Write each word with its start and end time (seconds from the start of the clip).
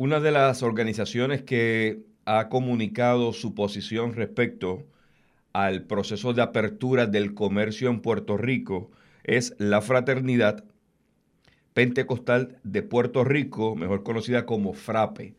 Una 0.00 0.20
de 0.20 0.30
las 0.30 0.62
organizaciones 0.62 1.42
que 1.42 2.04
ha 2.24 2.48
comunicado 2.48 3.32
su 3.32 3.56
posición 3.56 4.14
respecto 4.14 4.86
al 5.52 5.82
proceso 5.86 6.32
de 6.32 6.40
apertura 6.40 7.06
del 7.06 7.34
comercio 7.34 7.90
en 7.90 7.98
Puerto 7.98 8.36
Rico 8.36 8.92
es 9.24 9.56
la 9.58 9.80
Fraternidad 9.80 10.62
Pentecostal 11.74 12.60
de 12.62 12.82
Puerto 12.84 13.24
Rico, 13.24 13.74
mejor 13.74 14.04
conocida 14.04 14.46
como 14.46 14.72
FRAPE, 14.72 15.34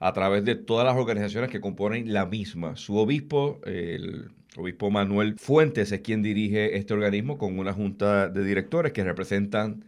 a 0.00 0.12
través 0.12 0.44
de 0.44 0.56
todas 0.56 0.84
las 0.84 0.96
organizaciones 0.96 1.48
que 1.48 1.60
componen 1.60 2.12
la 2.12 2.26
misma. 2.26 2.74
Su 2.74 2.96
obispo, 2.96 3.60
el 3.64 4.32
obispo 4.56 4.90
Manuel 4.90 5.38
Fuentes, 5.38 5.92
es 5.92 6.00
quien 6.00 6.20
dirige 6.24 6.76
este 6.76 6.94
organismo 6.94 7.38
con 7.38 7.56
una 7.60 7.72
junta 7.72 8.28
de 8.28 8.42
directores 8.42 8.92
que 8.92 9.04
representan 9.04 9.84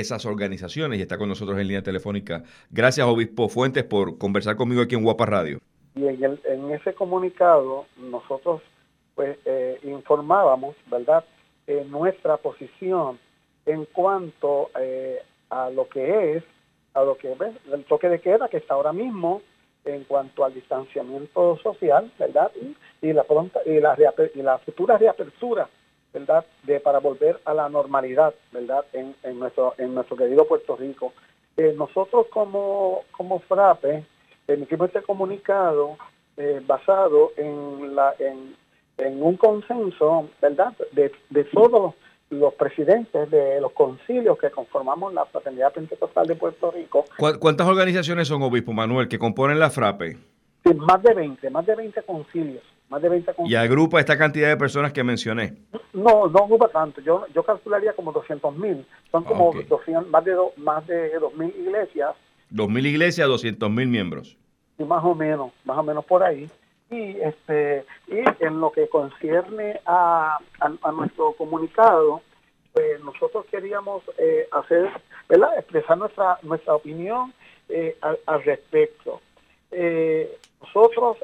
esas 0.00 0.26
organizaciones 0.26 0.98
y 0.98 1.02
está 1.02 1.18
con 1.18 1.28
nosotros 1.28 1.58
en 1.58 1.68
línea 1.68 1.82
telefónica. 1.82 2.42
Gracias, 2.70 3.06
obispo 3.06 3.48
Fuentes, 3.48 3.84
por 3.84 4.18
conversar 4.18 4.56
conmigo 4.56 4.82
aquí 4.82 4.94
en 4.94 5.04
Guapa 5.04 5.26
Radio. 5.26 5.60
Y 5.94 6.06
en, 6.06 6.70
ese 6.72 6.94
comunicado 6.94 7.86
nosotros 7.96 8.62
pues 9.14 9.38
eh, 9.44 9.78
informábamos, 9.84 10.74
¿verdad?, 10.90 11.24
eh, 11.66 11.86
nuestra 11.88 12.36
posición 12.36 13.18
en 13.64 13.86
cuanto 13.86 14.70
eh, 14.78 15.22
a 15.50 15.70
lo 15.70 15.88
que 15.88 16.36
es, 16.36 16.44
a 16.94 17.02
lo 17.04 17.16
que 17.16 17.34
¿ves? 17.34 17.54
el 17.72 17.84
toque 17.84 18.08
de 18.08 18.20
queda 18.20 18.48
que 18.48 18.58
está 18.58 18.74
ahora 18.74 18.92
mismo 18.92 19.40
en 19.84 20.04
cuanto 20.04 20.44
al 20.44 20.54
distanciamiento 20.54 21.58
social, 21.58 22.10
¿verdad? 22.18 22.50
Y, 23.02 23.12
la 23.12 23.24
pronta 23.24 23.60
y 23.66 23.80
la, 23.80 23.96
y 24.34 24.42
la 24.42 24.58
futura 24.58 24.98
reapertura, 24.98 25.68
¿verdad? 26.14 26.46
De 26.62 26.80
para 26.80 27.00
volver 27.00 27.40
a 27.44 27.52
la 27.52 27.68
normalidad, 27.68 28.32
¿verdad? 28.52 28.86
En, 28.92 29.14
en 29.24 29.38
nuestro 29.38 29.74
en 29.76 29.94
nuestro 29.94 30.16
querido 30.16 30.46
Puerto 30.46 30.76
Rico. 30.76 31.12
Eh, 31.56 31.74
nosotros 31.76 32.26
como 32.32 33.02
como 33.10 33.40
FRAPE 33.40 34.04
emitimos 34.46 34.88
este 34.88 35.02
comunicado 35.02 35.98
eh, 36.36 36.62
basado 36.66 37.32
en 37.36 37.94
la 37.94 38.14
en, 38.18 38.56
en 38.98 39.22
un 39.22 39.36
consenso, 39.36 40.30
¿verdad? 40.40 40.72
De, 40.92 41.12
de 41.30 41.44
todos 41.44 41.94
los 42.30 42.54
presidentes 42.54 43.30
de 43.30 43.60
los 43.60 43.72
concilios 43.72 44.38
que 44.38 44.50
conformamos 44.50 45.12
la 45.12 45.24
Fraternidad 45.26 45.72
Pentecostal 45.72 46.26
de 46.26 46.36
Puerto 46.36 46.70
Rico. 46.70 47.04
¿Cuántas 47.16 47.66
organizaciones 47.66 48.28
son, 48.28 48.42
Obispo 48.42 48.72
Manuel, 48.72 49.08
que 49.08 49.18
componen 49.18 49.58
la 49.58 49.70
FRAPE? 49.70 50.16
Más 50.76 51.02
de 51.02 51.14
20, 51.14 51.50
más 51.50 51.66
de 51.66 51.76
20 51.76 52.02
concilios. 52.02 52.62
Más 52.94 53.02
de 53.02 53.08
20 53.08 53.34
concilios. 53.34 53.50
¿Y 53.50 53.56
agrupa 53.56 53.98
esta 53.98 54.16
cantidad 54.16 54.48
de 54.48 54.56
personas 54.56 54.92
que 54.92 55.02
mencioné? 55.02 55.54
No, 55.92 56.28
no 56.28 56.44
agrupa 56.44 56.68
tanto. 56.68 57.00
Yo, 57.00 57.26
yo 57.34 57.42
calcularía 57.42 57.92
como 57.92 58.12
200 58.12 58.56
mil. 58.56 58.86
Son 59.10 59.24
como 59.24 59.52
más 60.10 60.24
de 60.24 60.36
más 60.58 60.86
de 60.86 61.18
2 61.18 61.34
mil 61.34 61.52
iglesias. 61.58 62.14
2 62.50 62.68
mil 62.68 62.86
iglesias, 62.86 63.26
200 63.26 63.68
mil 63.68 63.88
miembros. 63.88 64.36
Y 64.78 64.84
más 64.84 65.04
o 65.04 65.12
menos, 65.16 65.50
más 65.64 65.76
o 65.76 65.82
menos 65.82 66.04
por 66.04 66.22
ahí. 66.22 66.48
Y, 66.88 67.16
este, 67.20 67.84
y 68.06 68.22
en 68.44 68.60
lo 68.60 68.70
que 68.70 68.88
concierne 68.88 69.80
a, 69.86 70.38
a, 70.60 70.92
nuestro 70.92 71.32
comunicado, 71.32 72.20
pues 72.72 73.02
nosotros 73.02 73.46
queríamos 73.50 74.04
eh, 74.18 74.46
hacer, 74.52 74.88
¿verdad? 75.28 75.58
expresar 75.58 75.98
nuestra, 75.98 76.38
nuestra 76.42 76.76
opinión 76.76 77.34
eh, 77.68 77.96
al, 78.00 78.44
respecto. 78.44 79.20
Eh, 79.72 80.38
nosotros 80.60 81.16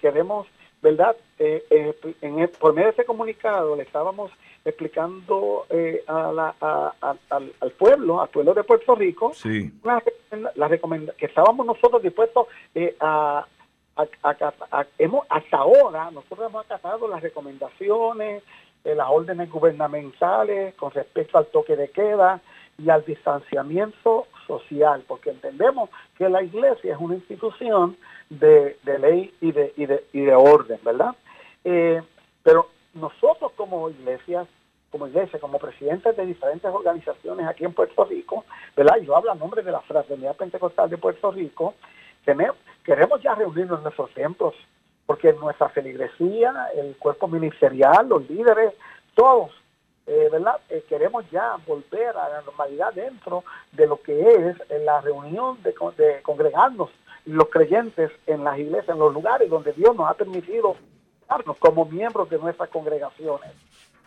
queremos, 0.00 0.46
¿verdad? 0.84 1.16
en 1.38 2.50
por 2.60 2.74
medio 2.74 2.88
de 2.88 2.90
este 2.90 3.04
comunicado 3.06 3.74
le 3.74 3.82
estábamos 3.84 4.30
explicando 4.64 5.66
a 6.06 6.32
la, 6.32 6.54
al, 7.30 7.70
pueblo, 7.72 8.20
al 8.20 8.28
pueblo 8.28 8.52
de 8.52 8.62
Puerto 8.64 8.94
Rico, 8.94 9.32
sí. 9.34 9.72
la, 9.82 10.68
que 10.68 11.26
estábamos 11.26 11.66
nosotros 11.66 12.02
dispuestos 12.02 12.46
a, 13.00 13.46
hemos, 14.98 15.26
hasta 15.30 15.56
ahora 15.56 16.10
nosotros 16.10 16.50
hemos 16.50 16.64
acatado 16.66 17.08
las 17.08 17.22
recomendaciones, 17.22 18.42
las 18.84 19.08
órdenes 19.08 19.50
gubernamentales 19.50 20.74
con 20.74 20.90
respecto 20.90 21.38
al 21.38 21.46
toque 21.46 21.76
de 21.76 21.88
queda 21.88 22.40
y 22.78 22.90
al 22.90 23.04
distanciamiento 23.04 24.26
social, 24.46 25.04
porque 25.06 25.30
entendemos 25.30 25.90
que 26.18 26.28
la 26.28 26.42
iglesia 26.42 26.94
es 26.94 27.00
una 27.00 27.14
institución 27.14 27.96
de, 28.30 28.76
ley 28.84 29.32
y 29.40 29.52
de, 29.52 29.72
y 29.76 29.86
de, 29.86 30.04
y 30.12 30.20
de 30.20 30.34
orden, 30.34 30.78
¿verdad? 30.84 31.14
Eh, 31.64 32.02
pero 32.42 32.68
nosotros 32.94 33.52
como 33.56 33.88
iglesias, 33.90 34.46
como 34.90 35.06
iglesia, 35.08 35.38
como 35.40 35.58
presidentes 35.58 36.16
de 36.16 36.26
diferentes 36.26 36.70
organizaciones 36.70 37.46
aquí 37.46 37.64
en 37.64 37.72
Puerto 37.72 38.04
Rico, 38.04 38.44
¿verdad? 38.76 38.98
Yo 38.98 39.16
hablo 39.16 39.32
a 39.32 39.34
nombre 39.34 39.62
de 39.62 39.72
la 39.72 39.80
Fraternidad 39.80 40.36
Pentecostal 40.36 40.90
de 40.90 40.98
Puerto 40.98 41.30
Rico, 41.30 41.74
queremos 42.84 43.22
ya 43.22 43.34
reunirnos 43.34 43.78
en 43.78 43.84
nuestros 43.84 44.12
templos, 44.14 44.54
porque 45.06 45.32
nuestra 45.34 45.68
feligresía, 45.68 46.52
el 46.76 46.96
cuerpo 46.96 47.28
ministerial, 47.28 48.08
los 48.08 48.28
líderes, 48.28 48.72
todos, 49.14 49.52
eh, 50.06 50.28
¿verdad? 50.30 50.60
Eh, 50.68 50.84
queremos 50.88 51.28
ya 51.30 51.56
volver 51.66 52.16
a 52.16 52.28
la 52.28 52.42
normalidad 52.42 52.92
dentro 52.92 53.44
de 53.72 53.86
lo 53.86 54.00
que 54.02 54.20
es 54.20 54.56
la 54.84 55.00
reunión 55.00 55.62
de, 55.62 55.74
congregarnos 56.22 56.90
los 57.24 57.48
creyentes 57.48 58.10
en 58.26 58.44
las 58.44 58.58
iglesias, 58.58 58.90
en 58.90 58.98
los 58.98 59.14
lugares 59.14 59.48
donde 59.48 59.72
Dios 59.72 59.96
nos 59.96 60.10
ha 60.10 60.14
permitido 60.14 60.76
darnos 61.28 61.56
como 61.56 61.86
miembros 61.86 62.28
de 62.28 62.38
nuestras 62.38 62.68
congregaciones. 62.70 63.50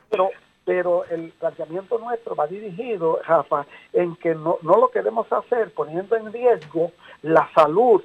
Pero 0.09 0.29
pero 0.63 1.05
el 1.05 1.31
planteamiento 1.31 1.97
nuestro 1.97 2.35
va 2.35 2.45
dirigido, 2.45 3.21
Rafa, 3.25 3.65
en 3.93 4.17
que 4.17 4.35
no, 4.35 4.57
no 4.63 4.77
lo 4.77 4.89
queremos 4.91 5.31
hacer 5.31 5.73
poniendo 5.73 6.17
en 6.17 6.33
riesgo 6.33 6.91
la 7.21 7.49
salud, 7.55 8.03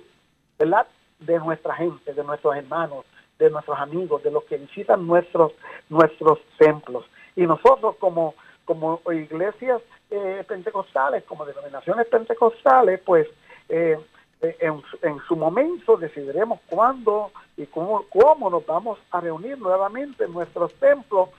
¿verdad? 0.60 0.86
de 1.26 1.38
nuestra 1.38 1.74
gente, 1.74 2.12
de 2.12 2.24
nuestros 2.24 2.54
hermanos, 2.56 3.04
de 3.38 3.50
nuestros 3.50 3.78
amigos, 3.78 4.22
de 4.22 4.30
los 4.30 4.44
que 4.44 4.58
visitan 4.58 5.06
nuestros, 5.06 5.52
nuestros 5.88 6.38
templos. 6.58 7.04
Y 7.36 7.46
nosotros 7.46 7.96
como, 7.96 8.34
como 8.64 9.00
iglesias 9.12 9.80
eh, 10.10 10.44
pentecostales, 10.46 11.24
como 11.24 11.44
denominaciones 11.44 12.06
pentecostales, 12.08 13.00
pues 13.00 13.26
eh, 13.68 13.98
eh, 14.42 14.56
en, 14.60 14.82
en, 15.02 15.18
su 15.26 15.36
momento 15.36 15.96
decidiremos 15.96 16.60
cuándo 16.66 17.30
y 17.56 17.66
cómo, 17.66 18.04
cómo 18.10 18.50
nos 18.50 18.66
vamos 18.66 18.98
a 19.10 19.20
reunir 19.20 19.58
nuevamente 19.58 20.24
en 20.24 20.32
nuestros 20.32 20.74
templos 20.74 21.30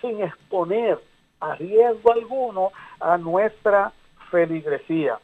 sin 0.00 0.22
exponer 0.22 0.98
a 1.40 1.54
riesgo 1.56 2.12
alguno 2.12 2.70
a 3.00 3.18
nuestra 3.18 3.92
feligresía. 4.30 5.18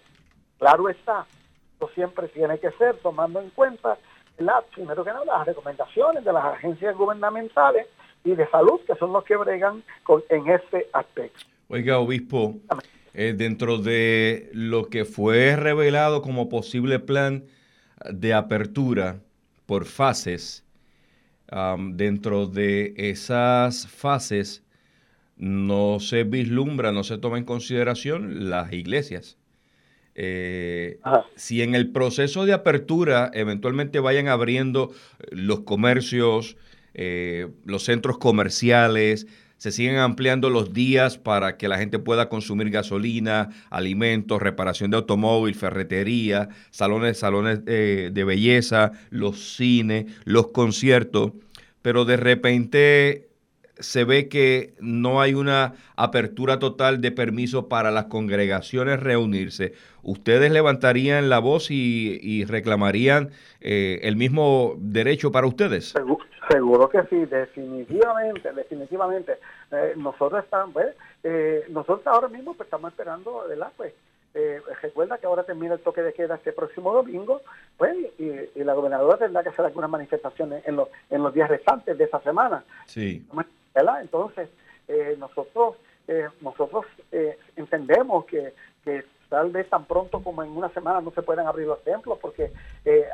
Claro 0.59 0.88
está, 0.88 1.27
esto 1.72 1.88
siempre 1.94 2.28
tiene 2.28 2.59
que 2.59 2.72
ser 2.72 2.97
tomando 2.97 3.41
en 3.41 3.50
cuenta 3.50 3.97
la, 4.38 4.61
primero 4.75 5.05
que 5.05 5.11
nada 5.11 5.25
las 5.25 5.47
recomendaciones 5.47 6.25
de 6.25 6.33
las 6.33 6.44
agencias 6.44 6.97
gubernamentales 6.97 7.87
y 8.28 8.37
de 8.37 8.49
salud 8.50 8.81
que 8.87 8.94
son 8.97 9.12
los 9.12 9.25
que 9.25 9.37
bregan 9.37 9.83
con, 10.03 10.22
en 10.28 10.49
este 10.50 10.87
aspecto. 10.93 11.44
Oiga, 11.69 11.99
obispo, 11.99 12.56
eh, 13.15 13.34
dentro 13.37 13.78
de 13.78 14.50
lo 14.53 14.87
que 14.87 15.05
fue 15.05 15.56
revelado 15.56 16.22
como 16.22 16.49
posible 16.49 16.99
plan 16.99 17.44
de 18.11 18.34
apertura 18.34 19.21
por 19.67 19.84
fases, 19.84 20.65
dentro 21.94 22.47
de 22.47 22.94
esas 22.97 23.87
fases 23.87 24.62
no 25.37 25.99
se 26.00 26.25
vislumbra, 26.25 26.93
no 26.93 27.05
se 27.05 27.19
toma 27.19 27.38
en 27.38 27.44
consideración 27.44 28.50
las 28.50 28.72
iglesias. 28.72 29.38
Eh, 30.15 30.99
si 31.37 31.62
en 31.62 31.75
el 31.75 31.93
proceso 31.93 32.44
de 32.44 32.53
apertura 32.53 33.31
eventualmente 33.34 34.00
vayan 34.00 34.27
abriendo 34.27 34.91
los 35.31 35.61
comercios, 35.61 36.56
eh, 36.98 37.48
los 37.64 37.84
centros 37.84 38.19
comerciales, 38.19 39.28
se 39.56 39.72
siguen 39.72 39.97
ampliando 39.97 40.50
los 40.50 40.72
días 40.72 41.16
para 41.16 41.56
que 41.56 41.69
la 41.69 41.78
gente 41.78 41.98
pueda 41.98 42.28
consumir 42.28 42.70
gasolina, 42.70 43.50
alimentos, 43.70 44.42
reparación 44.42 44.91
de 44.91 44.98
automóvil, 44.98 45.54
ferretería, 45.54 46.48
salones, 46.70 47.19
salones 47.19 47.64
de 47.64 48.25
belleza, 48.26 48.93
los 49.11 49.56
cines, 49.56 50.06
los 50.25 50.49
conciertos, 50.49 51.32
pero 51.82 52.05
de 52.05 52.17
repente 52.17 53.27
se 53.80 54.04
ve 54.04 54.28
que 54.28 54.75
no 54.80 55.20
hay 55.20 55.34
una 55.34 55.75
apertura 55.96 56.58
total 56.58 57.00
de 57.00 57.12
permiso 57.12 57.69
para 57.69 57.90
las 57.90 58.06
congregaciones 58.06 59.00
reunirse. 59.00 59.72
¿Ustedes 60.02 60.50
levantarían 60.50 61.28
la 61.28 61.38
voz 61.38 61.70
y, 61.70 62.44
reclamarían 62.44 63.30
eh, 63.60 64.00
el 64.02 64.16
mismo 64.16 64.75
derecho 64.78 65.32
para 65.32 65.46
ustedes? 65.46 65.94
Seguro, 66.50 66.88
que 66.88 67.02
sí, 67.10 67.26
definitivamente, 67.26 68.52
definitivamente. 68.52 69.38
Eh, 69.70 69.94
nosotros 69.96 70.44
estamos, 70.44 70.72
pues, 70.72 70.96
eh, 71.22 71.64
nosotros 71.69 72.06
ahora 72.06 72.28
mismo 72.28 72.54
pues, 72.54 72.66
estamos 72.66 72.90
esperando, 72.90 73.44
¿verdad? 73.46 73.70
Pues 73.76 73.92
eh, 74.34 74.60
recuerda 74.82 75.19
que 75.19 75.26
ahora 75.26 75.42
termina 75.42 75.75
el 75.75 75.80
toque 75.80 76.00
de 76.02 76.12
queda 76.12 76.36
este 76.36 76.52
próximo 76.52 76.92
domingo, 76.92 77.42
pues, 77.76 77.94
y, 78.19 78.64
la 78.64 78.75
gobernadora 78.75 79.19
tendrá 79.19 79.42
que 79.42 79.50
hacer 79.50 79.64
algunas 79.64 79.90
manifestaciones 79.90 80.66
en 80.66 80.76
los, 80.76 80.88
en 81.10 81.22
los 81.22 81.34
días 81.34 81.48
restantes 81.48 81.98
de 81.98 82.04
esa 82.04 82.20
semana. 82.20 82.64
Sí. 82.86 83.26
Entonces, 84.00 84.48
eh, 84.88 85.16
nosotros, 85.19 85.76
eh, 86.08 86.28
nosotros 86.40 86.86
eh, 87.12 87.38
entendemos 87.56 88.25
que, 88.25 88.54
que 88.84 89.04
tal 89.28 89.50
vez 89.50 89.69
tan 89.69 89.84
pronto 89.84 90.22
como 90.22 90.42
en 90.42 90.50
una 90.50 90.70
semana 90.70 91.00
no 91.00 91.10
se 91.10 91.22
pueden 91.22 91.46
abrir 91.46 91.66
los 91.66 91.84
templos 91.84 92.19
porque 92.19 92.50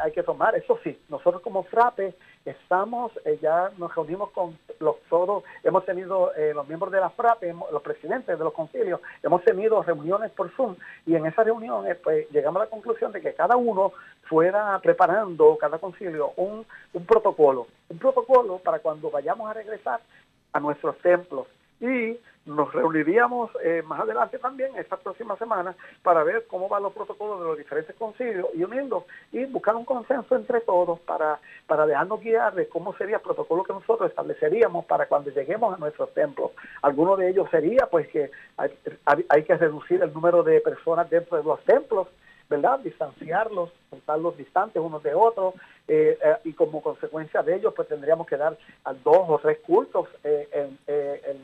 hay 0.01 0.13
que 0.13 0.23
tomar, 0.23 0.55
eso 0.55 0.79
sí, 0.85 0.97
nosotros 1.09 1.43
como 1.43 1.65
frape 1.65 2.15
estamos, 2.45 3.11
ya 3.43 3.73
nos 3.79 3.93
reunimos 3.93 4.31
con 4.31 4.57
los 4.79 4.95
todos, 5.11 5.43
hemos 5.65 5.85
tenido 5.85 6.31
los 6.55 6.69
miembros 6.69 6.93
de 6.93 7.01
la 7.01 7.11
frape, 7.11 7.53
los 7.73 7.83
presidentes 7.83 8.39
de 8.39 8.45
los 8.45 8.53
concilios, 8.53 9.01
hemos 9.25 9.43
tenido 9.43 9.83
reuniones 9.83 10.31
por 10.31 10.53
Zoom 10.53 10.77
y 11.05 11.17
en 11.17 11.27
esas 11.27 11.47
reuniones 11.47 11.97
pues 11.97 12.31
llegamos 12.31 12.61
a 12.61 12.67
la 12.67 12.71
conclusión 12.71 13.11
de 13.11 13.21
que 13.21 13.35
cada 13.35 13.57
uno 13.57 13.93
fuera 14.29 14.79
preparando, 14.81 15.59
cada 15.59 15.79
concilio, 15.79 16.33
un, 16.37 16.65
un 16.93 17.07
protocolo, 17.07 17.67
un 17.89 17.99
protocolo 17.99 18.59
para 18.59 18.79
cuando 18.79 19.11
vayamos 19.11 19.51
a 19.51 19.55
regresar 19.55 19.99
a 20.55 20.61
nuestros 20.61 20.97
templos 20.99 21.47
y 21.81 22.17
nos 22.47 22.73
reuniríamos 22.73 23.51
eh, 23.63 23.83
más 23.87 24.01
adelante 24.01 24.39
también, 24.39 24.71
esta 24.77 24.97
próxima 24.97 25.37
semana, 25.37 25.75
para 26.03 26.23
ver 26.23 26.47
cómo 26.47 26.69
van 26.69 26.83
los 26.83 26.93
protocolos 26.93 27.41
de 27.41 27.47
los 27.47 27.59
diferentes 27.59 27.97
concilios 27.97 28.47
y 28.55 28.63
unirlos 28.63 29.05
y 29.33 29.45
buscar 29.47 29.75
un 29.75 29.85
consenso 29.85 30.37
entre 30.37 30.61
todos 30.61 31.01
para, 31.01 31.41
para 31.67 31.87
dejarnos 31.87 32.21
guiar 32.21 32.55
de 32.55 32.69
cómo 32.69 32.95
sería 32.97 33.17
el 33.17 33.23
protocolo 33.23 33.65
que 33.65 33.73
nosotros 33.73 34.11
estableceríamos 34.11 34.85
para 34.85 35.07
cuando 35.07 35.31
lleguemos 35.31 35.75
a 35.75 35.79
nuestros 35.79 36.13
templos. 36.13 36.51
Alguno 36.83 37.17
de 37.17 37.31
ellos 37.31 37.49
sería 37.51 37.89
pues 37.91 38.09
que 38.09 38.31
hay 38.57 39.43
que 39.45 39.57
reducir 39.57 40.03
el 40.03 40.13
número 40.13 40.43
de 40.43 40.61
personas 40.61 41.09
dentro 41.09 41.39
de 41.39 41.45
los 41.45 41.65
templos, 41.65 42.09
¿verdad? 42.49 42.81
Distanciarlos, 42.81 43.71
contarlos 43.91 44.37
distantes 44.37 44.83
unos 44.83 45.03
de 45.03 45.15
otros, 45.15 45.55
eh, 45.87 46.19
eh, 46.23 46.37
y 46.45 46.53
como 46.55 46.83
consecuencia 46.83 47.43
de 47.43 47.57
ello, 47.57 47.75
pues 47.75 47.89
tendríamos 47.89 48.27
que 48.27 48.37
dar 48.37 48.57
a 48.85 48.95
dos 48.95 49.29
o 49.29 49.39
tres 49.39 49.59
cultos 49.67 50.09
eh, 50.23 50.49
en, 50.53 50.79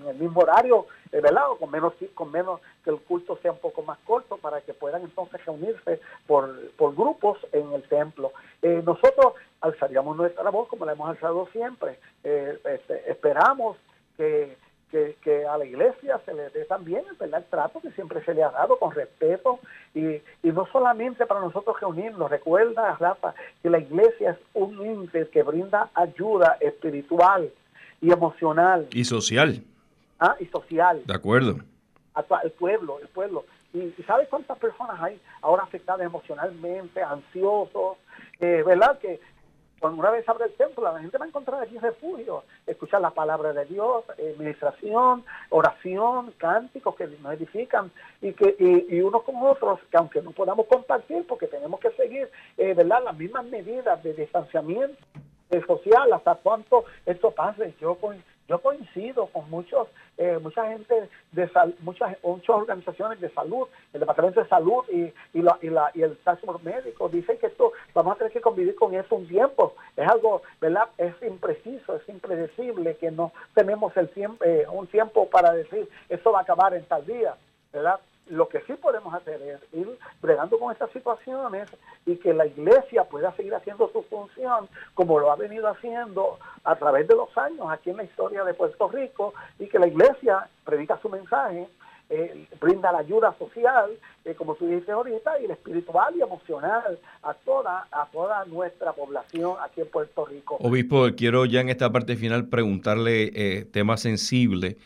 el 0.09 0.17
mismo 0.17 0.41
horario, 0.41 0.87
¿verdad? 1.13 1.43
Con 1.59 1.71
menos, 1.71 1.93
con 2.15 2.33
menos 2.33 2.61
que 2.83 2.91
el 2.91 2.99
culto 3.01 3.39
sea 3.43 3.53
un 3.53 3.59
poco 3.59 3.83
más 3.83 3.99
corto 4.07 4.39
para 4.39 4.61
que 4.63 4.75
puedan 4.75 5.03
entonces 5.03 5.45
reunirse 5.45 6.01
por, 6.27 6.71
por 6.73 6.95
grupos 6.95 7.39
en 7.53 7.73
el 7.73 7.83
templo. 7.85 8.33
nosotros 8.63 9.35
alzaríamos 9.61 10.17
nuestra 10.17 10.51
voz 10.51 10.69
como 10.69 10.85
la 10.85 10.93
hemos 10.93 11.11
alzado 11.11 11.49
siempre. 11.53 11.99
Este, 12.25 13.11
esperamos 13.11 13.77
que 14.17 14.57
que, 14.91 15.47
a 15.47 15.57
la 15.57 15.65
iglesia 15.65 16.21
se 16.25 16.35
le 16.35 16.51
dé 16.51 16.65
también 16.65 17.05
el 17.21 17.45
trato 17.45 17.81
que 17.81 17.91
siempre 17.93 18.25
se 18.25 18.35
le 18.35 18.43
ha 18.43 18.51
dado 18.51 18.79
con 18.79 18.93
respeto 18.93 19.61
y, 19.95 20.21
no 20.43 20.67
solamente 20.73 21.27
para 21.27 21.41
nosotros 21.41 21.81
reunirnos, 21.81 22.31
recuerda 22.31 22.97
Rafa 22.99 23.35
que 23.63 23.71
la 23.71 23.79
iglesia 23.79 24.33
es 24.33 24.39
un 24.55 24.85
ente 24.85 25.29
que 25.29 25.43
brinda 25.43 25.91
ayuda 25.95 26.57
espiritual 26.61 27.51
y 28.01 28.13
emocional. 28.13 28.89
Y 28.93 29.05
social. 29.05 29.63
Ah, 30.19 30.37
y 30.41 30.47
social. 30.47 31.03
De 31.07 31.15
acuerdo. 31.15 31.59
el 32.43 32.51
pueblo, 32.53 32.99
el 33.01 33.09
pueblo. 33.09 33.45
Y, 33.73 33.93
¿sabes 34.07 34.29
cuántas 34.29 34.59
personas 34.59 35.01
hay 35.01 35.21
ahora 35.43 35.63
afectadas 35.63 36.05
emocionalmente, 36.05 37.03
ansiosos, 37.03 37.97
eh, 38.41 38.63
¿verdad? 38.67 38.99
Que, 38.99 39.21
cuando 39.81 40.01
una 40.01 40.11
vez 40.11 40.29
abre 40.29 40.45
el 40.45 40.53
templo, 40.53 40.85
la 40.85 41.01
gente 41.01 41.17
va 41.19 41.25
a 41.25 41.29
encontrar 41.29 41.63
aquí 41.63 41.79
refugio, 41.79 42.45
escuchar 42.67 43.01
la 43.01 43.11
palabra 43.11 43.53
de 43.55 43.65
Dios, 43.65 44.05
administración, 44.11 45.25
oración, 45.49 46.33
cánticos 46.37 46.95
que 46.95 47.07
nos 47.07 47.33
edifican 47.33 47.91
y 48.21 48.33
que 48.35 48.55
y, 48.59 49.01
unos 49.01 49.23
con 49.23 49.37
otros, 49.43 49.81
que 49.91 49.97
aunque 49.97 50.21
no 50.21 50.33
podamos 50.33 50.67
compartir 50.67 51.27
porque 51.27 51.47
tenemos 51.47 51.81
que 51.81 51.91
seguir 51.93 52.31
eh, 52.59 52.75
las 52.85 53.17
mismas 53.17 53.47
medidas 53.47 54.03
de 54.03 54.13
distanciamiento 54.13 54.97
social 55.67 56.13
hasta 56.13 56.35
cuánto 56.37 56.85
esto 57.07 57.31
pase. 57.31 57.75
Yo 57.81 57.97
yo 58.51 58.59
coincido 58.59 59.27
con 59.27 59.49
muchos, 59.49 59.87
eh, 60.19 60.37
mucha 60.43 60.67
gente 60.67 61.09
de 61.31 61.49
muchas, 61.83 62.17
muchas 62.25 62.51
organizaciones 62.51 63.21
de 63.21 63.31
salud, 63.31 63.69
el 63.93 64.01
Departamento 64.01 64.43
de 64.43 64.49
Salud 64.49 64.83
y, 64.91 65.13
y, 65.33 65.41
la, 65.41 65.57
y, 65.95 66.03
el 66.03 66.17
Task 66.25 66.43
Médico 66.65 67.09
dicen 67.09 67.39
que 67.39 67.47
esto 67.47 67.73
vamos 67.95 68.15
a 68.15 68.19
tener 68.19 68.33
que 68.33 68.41
convivir 68.41 68.75
con 68.75 68.93
eso 68.93 69.15
un 69.15 69.29
tiempo. 69.29 69.77
Es 69.97 70.09
algo, 70.09 70.43
¿verdad? 70.61 70.89
Es 70.99 71.15
impreciso, 71.23 71.95
es 71.95 72.09
impredecible 72.09 72.97
que 72.97 73.13
no 73.13 73.33
tenemos 73.55 73.97
el 73.97 74.09
tiempo, 74.09 74.45
eh, 74.45 74.67
un 74.69 74.89
tiempo 74.89 75.31
para 75.31 75.53
decir 75.53 75.89
esto 76.09 76.33
va 76.33 76.41
a 76.41 76.43
acabar 76.43 76.75
en 76.75 76.85
tal 76.87 77.07
día, 77.07 77.37
¿verdad? 77.73 78.01
Lo 78.31 78.49
que 78.49 78.61
sí 78.61 78.75
podemos 78.75 79.13
hacer 79.13 79.43
es 79.43 79.61
ir 79.73 79.99
bregando 80.23 80.59
con 80.59 80.73
estas 80.73 80.91
situaciones 80.93 81.69
y 82.07 82.17
que 82.17 82.33
la 82.33 82.47
iglesia 82.47 83.05
pueda 83.05 83.35
seguir 83.37 83.55
haciendo 83.55 83.91
su 83.93 84.03
función 84.05 84.69
como 84.95 85.19
lo 85.19 85.31
ha 85.31 85.37
venido 85.37 85.69
haciendo 85.69 86.39
a 86.65 86.77
través 86.77 87.09
de 87.09 87.17
los 87.17 87.37
años 87.37 87.67
aquí 87.71 87.91
en 87.91 87.99
la 87.99 88.05
historia 88.05 88.45
de 88.45 88.55
Puerto 88.55 88.89
Rico 88.89 89.35
y 89.59 89.67
que 89.67 89.79
la 89.79 89.89
iglesia 89.89 90.49
predica 90.65 90.99
su 91.03 91.09
mensaje, 91.09 91.69
eh, 92.09 92.47
brinda 92.61 92.93
la 92.93 92.99
ayuda 92.99 93.35
social, 93.39 93.91
eh, 94.25 94.35
como 94.35 94.55
tú 94.55 94.67
dices 94.67 94.89
ahorita, 94.89 95.41
y 95.41 95.45
el 95.45 95.53
espiritual 95.53 96.15
y 96.17 96.23
emocional 96.23 96.99
a 97.23 97.35
toda, 97.35 97.87
a 97.91 98.07
toda 98.13 98.45
nuestra 98.47 98.93
población 98.93 99.55
aquí 99.63 99.81
en 99.81 99.89
Puerto 99.89 100.25
Rico. 100.25 100.57
Obispo, 100.61 101.09
quiero 101.17 101.45
ya 101.47 101.61
en 101.61 101.69
esta 101.69 101.91
parte 101.91 102.17
final 102.17 102.49
preguntarle 102.49 103.31
eh, 103.35 103.65
tema 103.65 103.97
sensible 103.97 104.77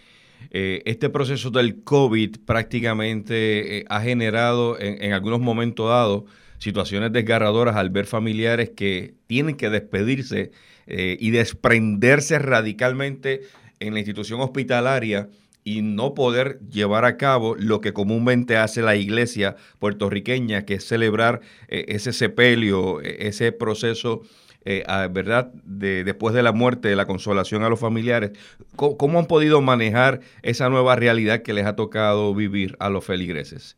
eh, 0.50 0.82
este 0.85 1.11
proceso 1.11 1.50
del 1.50 1.82
COVID 1.82 2.37
prácticamente 2.44 3.79
eh, 3.79 3.85
ha 3.88 4.00
generado 4.00 4.79
en, 4.79 5.12
algunos 5.12 5.41
momentos 5.41 5.88
dados 5.88 6.25
situaciones 6.58 7.12
desgarradoras 7.12 7.76
al 7.76 7.91
ver 7.91 8.06
familiares 8.06 8.70
que 8.70 9.14
tienen 9.26 9.56
que 9.56 9.70
despedirse 9.70 10.52
eh, 10.87 11.17
y 11.20 11.31
desprenderse 11.31 12.38
radicalmente 12.38 13.43
en 13.81 13.94
la 13.94 14.00
institución 14.00 14.41
hospitalaria 14.41 15.29
y 15.64 15.82
no 15.82 16.14
poder 16.14 16.61
llevar 16.70 17.05
a 17.05 17.17
cabo 17.17 17.56
lo 17.56 17.81
que 17.81 17.93
comúnmente 17.93 18.56
hace 18.56 18.82
la 18.82 18.96
iglesia 18.96 19.56
puertorriqueña, 19.79 20.64
que 20.64 20.75
es 20.75 20.85
celebrar 20.85 21.41
ese 21.69 22.12
sepelio, 22.12 23.00
ese 23.00 23.50
proceso 23.50 24.23
eh, 24.64 24.84
¿verdad? 25.11 25.52
De, 25.64 26.05
después 26.05 26.34
de 26.34 26.43
la 26.43 26.52
muerte, 26.52 26.88
de 26.88 26.96
la 26.96 27.06
consolación 27.06 27.62
a 27.62 27.69
los 27.69 27.81
familiares. 27.81 28.32
¿Cómo, 28.76 29.19
han 29.19 29.26
podido 29.26 29.61
manejar 29.61 30.20
esa 30.43 30.69
nueva 30.69 30.96
realidad 30.96 31.43
que 31.43 31.52
les 31.52 31.66
ha 31.66 31.76
tocado 31.76 32.34
vivir 32.34 32.76
a 32.81 32.90
los 32.90 33.05
feligreses? 33.05 33.76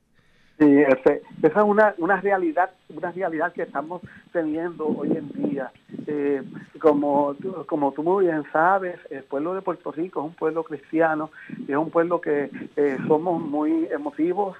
Sí, 0.58 0.64
esa 0.64 1.20
es 1.42 1.64
una, 1.66 1.94
una 1.98 2.18
realidad, 2.22 2.70
una 2.88 3.12
realidad 3.12 3.52
que 3.52 3.62
estamos 3.62 4.00
teniendo 4.32 4.86
hoy 4.86 5.10
en 5.10 5.50
día. 5.50 5.70
Eh, 6.06 6.42
como, 6.78 7.36
como 7.66 7.92
tú 7.92 8.02
muy 8.02 8.24
bien 8.24 8.42
sabes, 8.52 8.96
el 9.10 9.22
pueblo 9.24 9.54
de 9.54 9.60
Puerto 9.60 9.92
Rico 9.92 10.20
es 10.20 10.26
un 10.26 10.34
pueblo 10.34 10.64
cristiano, 10.64 11.30
es 11.68 11.76
un 11.76 11.90
pueblo 11.90 12.22
que 12.22 12.48
eh, 12.76 12.96
somos 13.06 13.42
muy 13.42 13.86
emotivos, 13.92 14.56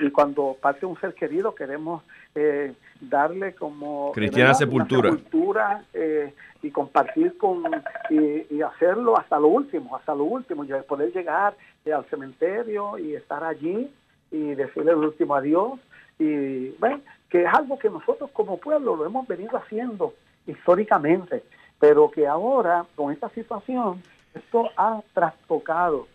y 0.00 0.10
cuando 0.10 0.56
parte 0.60 0.86
un 0.86 0.98
ser 1.00 1.14
querido 1.14 1.54
queremos 1.54 2.02
eh, 2.34 2.72
darle 3.00 3.54
como 3.54 4.12
cristiana 4.12 4.54
sepultura, 4.54 5.84
eh, 5.92 6.32
y 6.62 6.70
compartir 6.70 7.36
con 7.36 7.64
y, 8.10 8.62
hacerlo 8.62 9.18
hasta 9.18 9.38
lo 9.38 9.48
último 9.48 9.96
hasta 9.96 10.14
lo 10.14 10.24
último 10.24 10.64
y 10.64 10.68
poder 10.88 11.12
llegar 11.12 11.54
eh, 11.84 11.92
al 11.92 12.04
cementerio 12.06 12.98
y 12.98 13.14
estar 13.14 13.44
allí 13.44 13.90
y 14.30 14.54
decirle 14.54 14.92
el 14.92 14.98
último 14.98 15.34
adiós. 15.34 15.78
Y 16.18 16.70
bueno 16.78 17.00
que 17.28 17.42
es 17.42 17.52
algo 17.52 17.78
que 17.78 17.90
nosotros 17.90 18.30
como 18.32 18.58
pueblo 18.58 18.96
lo 18.96 19.04
hemos 19.04 19.26
venido 19.26 19.56
haciendo 19.56 20.14
históricamente 20.46 21.42
pero 21.80 22.10
que 22.10 22.26
ahora 22.26 22.86
con 22.94 23.12
esta 23.12 23.28
situación 23.30 24.00
esto 24.34 24.70
ha 24.76 25.00
trastocado 25.12 26.06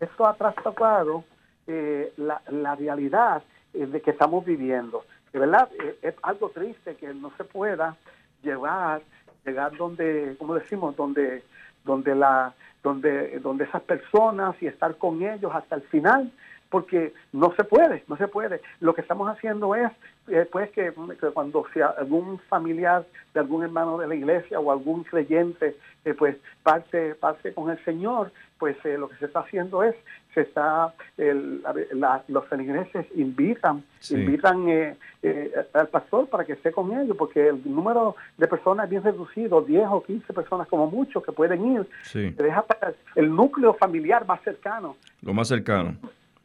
esto 0.00 0.26
ha 0.26 0.34
trastocado 0.34 1.24
eh, 1.66 2.12
la, 2.16 2.40
la, 2.50 2.74
realidad 2.74 3.42
eh, 3.74 3.86
de 3.86 4.00
que 4.00 4.10
estamos 4.10 4.44
viviendo. 4.44 5.04
De 5.32 5.38
verdad, 5.38 5.68
eh, 5.82 5.98
es 6.02 6.14
algo 6.22 6.50
triste 6.50 6.94
que 6.96 7.12
no 7.12 7.32
se 7.36 7.44
pueda 7.44 7.96
llevar, 8.42 9.02
llegar 9.44 9.76
donde, 9.76 10.36
como 10.38 10.54
decimos, 10.54 10.96
donde, 10.96 11.42
donde 11.86 12.14
la, 12.14 12.54
donde, 12.82 13.38
donde 13.40 13.64
esas 13.64 13.82
personas 13.82 14.54
y 14.60 14.66
estar 14.66 14.96
con 14.96 15.22
ellos 15.22 15.52
hasta 15.54 15.76
el 15.76 15.82
final, 15.82 16.30
porque 16.68 17.14
no 17.32 17.54
se 17.54 17.64
puede, 17.64 18.04
no 18.08 18.16
se 18.16 18.28
puede. 18.28 18.60
Lo 18.80 18.94
que 18.94 19.00
estamos 19.00 19.30
haciendo 19.30 19.74
es, 19.74 19.90
pues, 20.50 20.70
que, 20.72 20.92
cuando 21.32 21.64
sea 21.72 21.94
algún 21.98 22.38
familiar 22.48 23.06
de 23.32 23.40
algún 23.40 23.62
hermano 23.62 23.96
de 23.98 24.08
la 24.08 24.14
iglesia 24.14 24.60
o 24.60 24.70
algún 24.72 25.04
creyente, 25.04 25.76
pues, 26.18 26.36
parte, 26.62 27.14
parte 27.14 27.54
con 27.54 27.70
el 27.70 27.82
Señor, 27.84 28.32
pues 28.58 28.76
lo 28.84 29.08
que 29.08 29.16
se 29.16 29.26
está 29.26 29.40
haciendo 29.40 29.82
es 29.82 29.94
se 30.34 30.42
está 30.42 30.92
los 32.28 32.46
feligreses 32.48 33.06
invitan 33.14 33.82
invitan 34.10 34.68
eh, 34.68 34.96
eh, 35.22 35.52
al 35.72 35.88
pastor 35.88 36.28
para 36.28 36.44
que 36.44 36.52
esté 36.52 36.72
con 36.72 36.92
ellos 36.98 37.16
porque 37.16 37.48
el 37.48 37.60
número 37.64 38.16
de 38.36 38.46
personas 38.46 38.84
es 38.84 38.90
bien 38.90 39.02
reducido 39.02 39.62
10 39.62 39.88
o 39.90 40.02
15 40.02 40.32
personas 40.32 40.68
como 40.68 40.90
mucho 40.90 41.22
que 41.22 41.32
pueden 41.32 41.72
ir 41.72 41.75
se 42.02 42.30
deja 42.32 42.62
para 42.62 42.94
el 43.14 43.34
núcleo 43.34 43.74
familiar 43.74 44.26
más 44.26 44.40
cercano 44.42 44.96
lo 45.22 45.34
más 45.34 45.48
cercano 45.48 45.96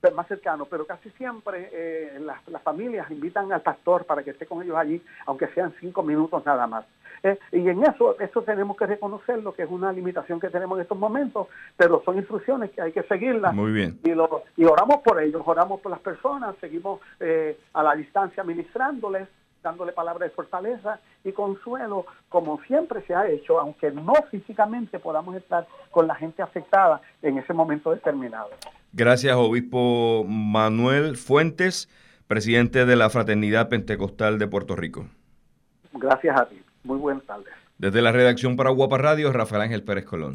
más 0.10 0.28
cercano, 0.28 0.66
pero 0.66 0.86
casi 0.86 1.12
siempre 1.12 1.70
eh, 1.72 2.20
las, 2.22 2.48
las, 2.48 2.64
familias 2.64 3.12
invitan 3.12 3.52
al 3.54 3.62
pastor 3.62 4.06
para 4.06 4.24
que 4.24 4.32
esté 4.32 4.48
con 4.48 4.64
ellos 4.64 4.76
allí, 4.76 5.00
aunque 5.28 5.48
sean 5.50 5.74
cinco 5.80 6.02
minutos 6.02 6.44
nada 6.44 6.66
más. 6.66 6.86
Eh, 7.24 7.38
y 7.52 7.70
en 7.70 7.84
eso, 7.84 8.20
eso 8.20 8.42
tenemos 8.42 8.76
que 8.76 8.88
reconocerlo, 8.88 9.54
que 9.54 9.64
es 9.64 9.70
una 9.70 9.92
limitación 9.92 10.40
que 10.40 10.50
tenemos 10.50 10.78
en 10.78 10.84
estos 10.84 10.98
momentos, 10.98 11.48
pero 11.78 12.02
son 12.04 12.18
instrucciones 12.18 12.72
que 12.72 12.82
hay 12.82 12.92
que 12.92 13.04
seguirlas. 13.04 13.54
Muy 13.54 13.72
bien. 13.72 14.00
Y, 14.04 14.10
lo, 14.10 14.44
y 14.58 14.66
oramos 14.66 15.02
por 15.04 15.22
ellos, 15.22 15.42
oramos 15.46 15.82
por 15.82 15.92
las 15.92 16.02
personas, 16.02 16.56
seguimos 16.60 17.00
eh, 17.20 17.60
a 17.74 17.84
la 17.84 17.96
distancia 17.96 18.44
ministrándoles, 18.44 19.28
dándole 19.64 19.92
palabras 19.92 20.30
de 20.30 20.36
fortaleza 20.36 21.00
y 21.24 21.32
consuelo, 21.32 22.06
como 22.30 22.62
siempre 22.64 23.02
se 23.06 23.14
ha 23.14 23.28
hecho, 23.28 23.60
aunque 23.60 23.92
no 23.92 24.14
físicamente 24.30 25.00
podamos 25.00 25.36
estar 25.36 25.68
con 25.92 26.08
la 26.08 26.16
gente 26.16 26.42
afectada 26.42 27.02
en 27.22 27.38
ese 27.38 27.54
momento 27.54 27.92
determinado. 27.92 28.50
Gracias, 28.94 29.36
obispo 29.36 30.26
Manuel 30.28 31.16
Fuentes, 31.16 31.90
presidente 32.28 32.86
de 32.86 32.96
la 32.96 33.10
Fraternidad 33.10 33.70
Pentecostal 33.70 34.40
de 34.40 34.48
Puerto 34.48 34.76
Rico. 34.76 35.06
Gracias 35.94 36.40
a 36.40 36.46
ti. 36.46 36.62
Muy 36.84 36.98
buenas 36.98 37.24
tardes. 37.24 37.54
Desde 37.78 38.02
la 38.02 38.12
redacción 38.12 38.56
para 38.56 38.70
Guapa 38.70 38.98
Radio, 38.98 39.32
Rafael 39.32 39.64
Ángel 39.64 39.84
Pérez 39.84 40.06
Colón. 40.06 40.30